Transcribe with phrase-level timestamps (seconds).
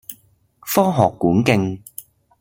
[0.61, 1.81] 科學館徑